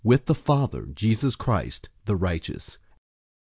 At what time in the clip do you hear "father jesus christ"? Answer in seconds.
0.33-1.87